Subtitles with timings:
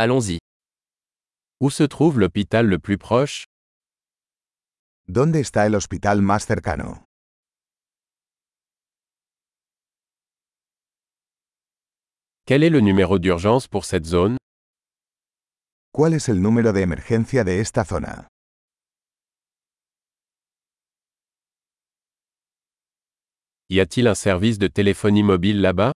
[0.00, 0.38] Allons-y.
[1.60, 3.46] Où se trouve l'hôpital le plus proche?
[5.08, 7.04] ¿Dónde está el hospital más cercano?
[12.46, 14.36] Quel est le numéro d'urgence pour cette zone?
[15.92, 18.28] ¿Cuál es el número de emergencia de esta zona?
[23.68, 25.90] Y a-t-il un service de téléphonie mobile là-bas?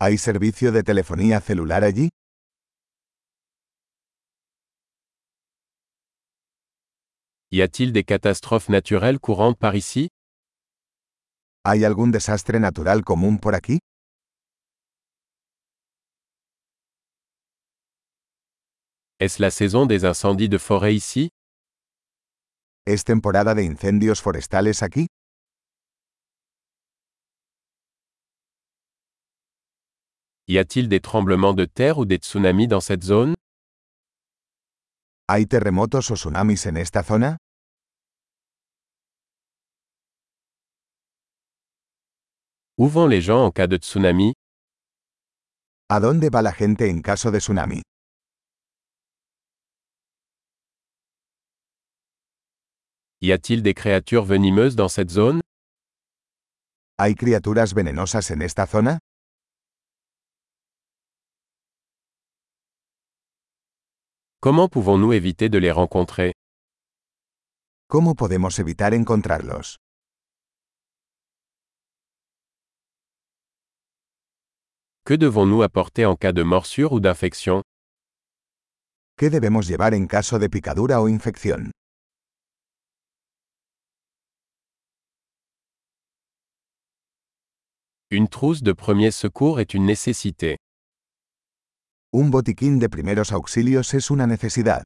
[0.00, 2.08] ¿Hay servicio de telefonía celular allí?
[7.50, 10.08] Y a-t-il des catastrophes naturelles courantes par ici?
[11.64, 13.78] ¿Hay algún desastre natural común por aquí?
[19.18, 21.30] Est-ce la saison des incendies de forêt ici?
[22.86, 25.06] ¿Es temporada de incendios forestales aquí?
[30.46, 33.34] Y a-t-il des tremblements de terre ou des tsunamis dans cette zone?
[35.30, 37.36] ¿Hay terremotos o tsunamis en esta zona?
[42.78, 44.32] Où vont les gens en cas de tsunami
[45.90, 47.82] ¿A dónde va la gente en caso de tsunami?
[53.20, 55.42] Y a-t-il des créatures venimeuses dans cette zone
[56.98, 58.98] ¿Hay criaturas venenosas en esta zona?
[64.40, 66.32] Comment pouvons-nous éviter de les rencontrer?
[67.88, 69.78] ¿Cómo podemos evitar encontrarlos?
[75.04, 77.62] Que devons-nous apporter en cas de morsure ou d'infection?
[79.16, 81.72] ¿Qué debemos llevar en caso de picadura o infección?
[88.12, 90.58] Une trousse de premier secours est une nécessité.
[92.10, 94.82] Un botiquín de primeros auxilios es una necesidad.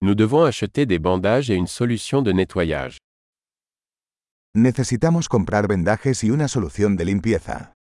[0.00, 2.98] Nous devons acheter des bandages et une solution de nettoyage.
[4.54, 7.72] Necesitamos comprar vendajes y una solución de limpieza.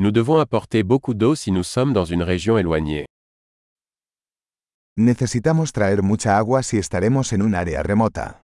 [0.00, 3.06] Nous devons apporter beaucoup d'eau si nous sommes dans une région éloignée.
[5.00, 8.42] Necesitamos traer mucha agua si estaremos en un área remota.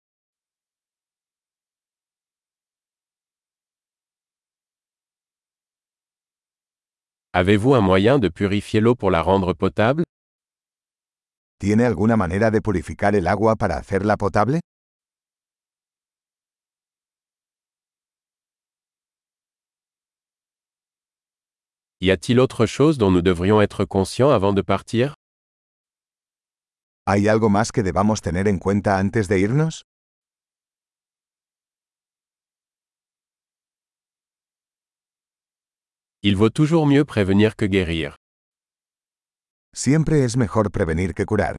[7.34, 10.03] Avez-vous un moyen de purifier l'eau pour la rendre potable
[11.59, 14.59] ¿Tiene alguna manera de purificar el agua para hacerla potable?
[22.00, 25.16] Y a-t-il autre chose dont nous devrions être conscients avant de partir
[27.06, 29.86] ¿Hay algo más que debamos tener en cuenta antes de irnos?
[36.22, 38.16] Il vaut toujours mieux prévenir que guérir.
[39.74, 41.58] Siempre es mejor prevenir que curar.